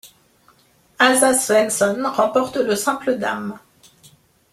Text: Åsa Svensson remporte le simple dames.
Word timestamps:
Åsa 0.99 1.33
Svensson 1.35 2.01
remporte 2.05 2.55
le 2.57 2.75
simple 2.75 3.13
dames. 3.19 3.59